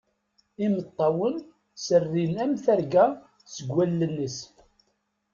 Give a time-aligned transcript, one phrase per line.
[0.65, 1.35] Imeṭṭawen
[1.85, 3.05] serrin am terga
[3.53, 4.37] seg wallen-is.